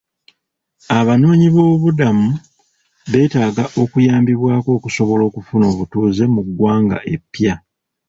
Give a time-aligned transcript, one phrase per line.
[0.99, 2.29] Abanoonyi b'obubudami
[3.11, 7.53] beetaaga okuyambibwako okusobola okufuna obutuuze mu ggwanga eppya.